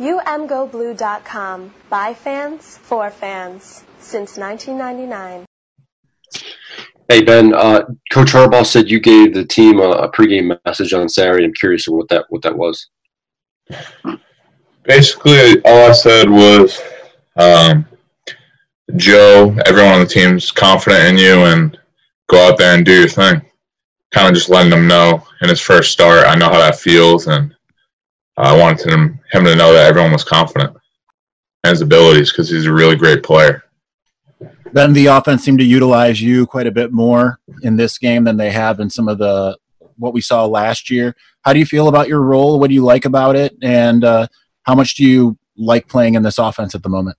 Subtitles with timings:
[0.00, 1.72] UMGoBlue.com.
[1.88, 3.84] By fans, for fans.
[4.00, 5.46] Since 1999.
[7.08, 7.54] Hey, Ben.
[7.54, 11.44] Uh, Coach Harbaugh said you gave the team a, a pregame message on Saturday.
[11.44, 12.88] I'm curious what that what that was.
[14.82, 16.80] Basically, all I said was,
[17.36, 17.86] um,
[18.96, 21.78] Joe, everyone on the team's confident in you, and
[22.28, 23.42] go out there and do your thing.
[24.12, 27.26] Kind of just letting them know in his first start, I know how that feels,
[27.26, 27.54] and
[28.36, 30.76] I wanted him him to know that everyone was confident
[31.64, 33.64] in his abilities because he's a really great player.
[34.72, 38.36] Then the offense seemed to utilize you quite a bit more in this game than
[38.36, 39.56] they have in some of the
[39.96, 41.14] what we saw last year.
[41.42, 42.58] How do you feel about your role?
[42.58, 43.56] What do you like about it?
[43.62, 44.26] And uh,
[44.64, 47.16] how much do you like playing in this offense at the moment?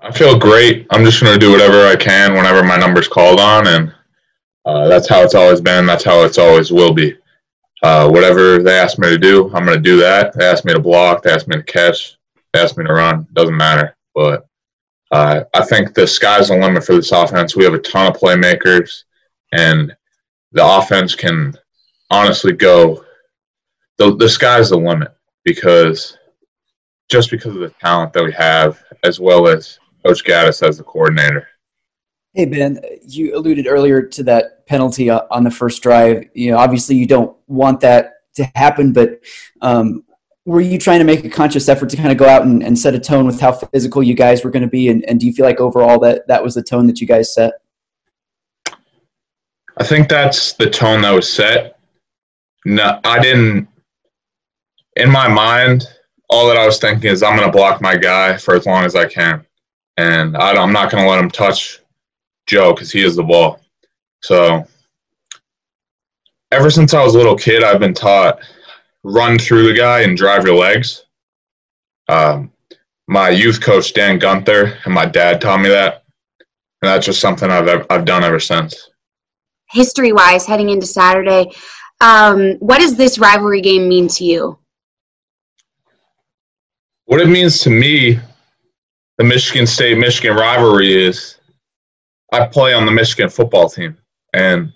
[0.00, 0.86] I feel great.
[0.90, 3.94] I'm just going to do whatever I can whenever my number's called on, and
[4.64, 5.86] uh, that's how it's always been.
[5.86, 7.16] That's how it's always will be
[7.82, 10.32] uh, whatever they ask me to do, I'm going to do that.
[10.34, 12.16] They ask me to block, they ask me to catch,
[12.52, 13.26] they ask me to run.
[13.32, 13.96] Doesn't matter.
[14.14, 14.46] But
[15.10, 17.56] uh, I think the sky's the limit for this offense.
[17.56, 19.04] We have a ton of playmakers,
[19.52, 19.94] and
[20.52, 21.54] the offense can
[22.10, 23.04] honestly go.
[23.98, 25.12] The, the sky's the limit
[25.44, 26.16] because
[27.08, 30.84] just because of the talent that we have, as well as Coach Gattis as the
[30.84, 31.48] coordinator.
[32.34, 36.24] Hey Ben, you alluded earlier to that penalty on the first drive.
[36.34, 39.20] You know, obviously you don't want that to happen, but
[39.62, 40.04] um,
[40.44, 42.78] were you trying to make a conscious effort to kind of go out and, and
[42.78, 44.88] set a tone with how physical you guys were going to be?
[44.88, 47.34] And, and do you feel like overall that that was the tone that you guys
[47.34, 47.54] set?
[49.76, 51.78] I think that's the tone that was set.
[52.64, 53.68] No, I didn't.
[54.96, 55.86] In my mind,
[56.30, 58.84] all that I was thinking is I'm going to block my guy for as long
[58.84, 59.46] as I can,
[59.96, 61.77] and I, I'm not going to let him touch
[62.48, 63.60] Joe because he is the ball.
[64.22, 64.66] So
[66.50, 68.40] ever since I was a little kid, I've been taught
[69.04, 71.04] run through the guy and drive your legs.
[72.08, 72.50] Um,
[73.06, 76.04] my youth coach Dan Gunther and my dad taught me that,
[76.40, 78.90] and that's just something I've I've done ever since.
[79.70, 81.50] History wise, heading into Saturday,
[82.00, 84.58] um, what does this rivalry game mean to you?
[87.04, 88.18] What it means to me,
[89.16, 91.37] the Michigan State Michigan rivalry is
[92.32, 93.96] I play on the Michigan football team,
[94.34, 94.72] and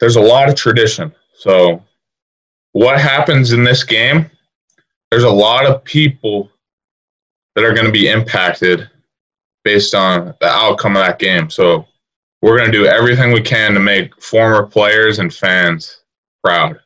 [0.00, 1.14] there's a lot of tradition.
[1.36, 1.82] So,
[2.72, 4.30] what happens in this game?
[5.10, 6.50] There's a lot of people
[7.54, 8.88] that are going to be impacted
[9.62, 11.50] based on the outcome of that game.
[11.50, 11.86] So,
[12.44, 16.02] we're going to do everything we can to make former players and fans
[16.42, 16.78] proud.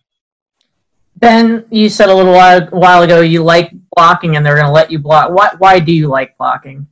[1.17, 4.73] Ben, you said a little while, while ago you like blocking and they're going to
[4.73, 5.33] let you block.
[5.33, 6.87] Why, why do you like blocking?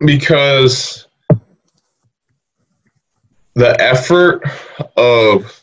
[0.00, 1.06] Because
[3.54, 4.42] the effort
[4.96, 5.62] of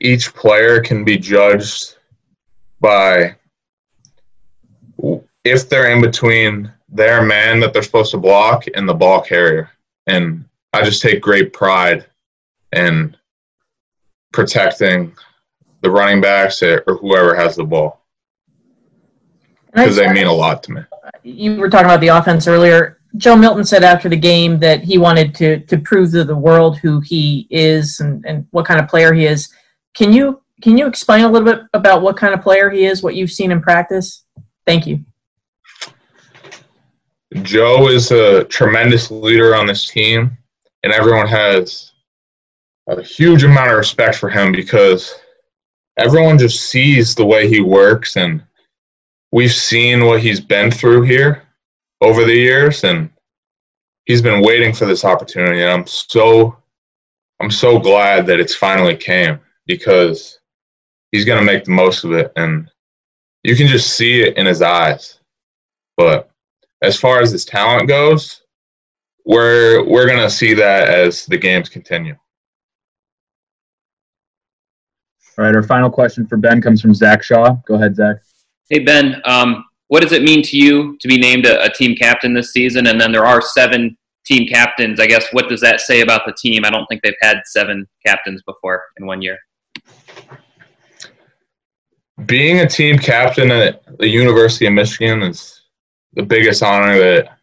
[0.00, 1.96] each player can be judged
[2.80, 3.34] by
[5.44, 9.70] if they're in between their man that they're supposed to block and the ball carrier.
[10.06, 12.06] And I just take great pride
[12.72, 13.16] in
[14.32, 15.14] protecting
[15.80, 17.99] the running backs or whoever has the ball
[19.72, 20.82] because they mean a lot to me
[21.22, 22.98] you were talking about the offense earlier.
[23.16, 26.78] Joe Milton said after the game that he wanted to to prove to the world
[26.78, 29.52] who he is and, and what kind of player he is.
[29.94, 33.02] Can you can you explain a little bit about what kind of player he is,
[33.02, 34.24] what you've seen in practice?
[34.66, 35.04] Thank you.
[37.42, 40.36] Joe is a tremendous leader on this team,
[40.82, 41.92] and everyone has
[42.88, 45.14] a huge amount of respect for him because
[45.96, 48.42] everyone just sees the way he works and
[49.32, 51.42] we've seen what he's been through here
[52.00, 53.10] over the years and
[54.06, 56.56] he's been waiting for this opportunity and I'm so
[57.40, 60.40] I'm so glad that it's finally came because
[61.10, 62.70] he's going to make the most of it and
[63.42, 65.20] you can just see it in his eyes.
[65.96, 66.30] But
[66.82, 68.42] as far as his talent goes,
[69.24, 72.16] we're we're going to see that as the games continue.
[75.38, 77.56] All right, our final question for Ben comes from Zach Shaw.
[77.66, 78.16] Go ahead, Zach.
[78.70, 81.96] Hey, Ben, um, what does it mean to you to be named a, a, team
[81.96, 82.86] captain this season?
[82.86, 85.00] And then there are seven team captains.
[85.00, 86.64] I guess what does that say about the team?
[86.64, 89.38] I don't think they've had seven captains before in one year.
[92.26, 95.62] Being a team captain at the University of Michigan is
[96.12, 97.38] the biggest honor that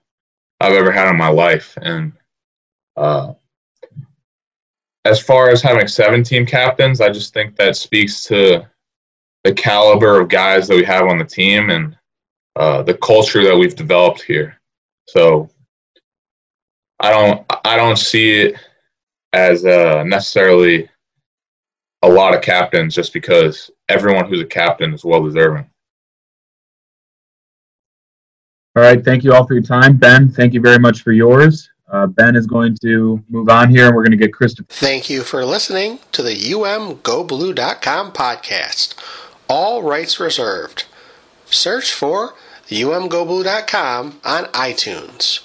[0.62, 1.78] I've ever had in my life.
[1.82, 2.14] And
[2.96, 3.34] uh,
[5.04, 8.66] as far as having seven team captains, I just think that speaks to
[9.48, 11.98] the caliber of guys that we have on the team and
[12.58, 14.60] uh, the culture that we've developed here.
[15.08, 15.50] So
[17.00, 18.56] I don't I don't see it
[19.32, 20.90] as uh, necessarily
[22.02, 25.66] a lot of captains just because everyone who's a captain is well deserving.
[28.76, 29.96] All right, thank you all for your time.
[29.96, 31.70] Ben, thank you very much for yours.
[31.90, 34.68] Uh, ben is going to move on here, and we're going to get Christopher.
[34.70, 38.96] Thank you for listening to the umgoblue.com podcast.
[39.50, 40.86] All rights reserved.
[41.46, 42.34] Search for
[42.70, 45.40] umgoblue.com on iTunes.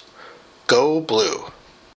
[0.67, 1.52] Go Blue.